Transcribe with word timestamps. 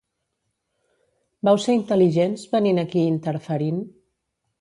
Vau 1.49 1.59
ser 1.65 1.75
intel·ligents, 1.79 2.45
venint 2.55 2.81
aquí 2.85 3.05
i 3.05 3.11
interferint? 3.13 3.79